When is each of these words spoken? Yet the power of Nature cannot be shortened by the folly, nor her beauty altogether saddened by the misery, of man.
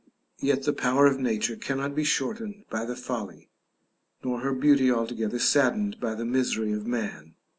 Yet 0.39 0.63
the 0.63 0.73
power 0.73 1.05
of 1.05 1.19
Nature 1.19 1.55
cannot 1.55 1.93
be 1.93 2.03
shortened 2.03 2.63
by 2.71 2.85
the 2.85 2.95
folly, 2.95 3.51
nor 4.23 4.39
her 4.39 4.51
beauty 4.55 4.91
altogether 4.91 5.37
saddened 5.37 5.99
by 5.99 6.15
the 6.15 6.25
misery, 6.25 6.71
of 6.73 6.87
man. 6.87 7.35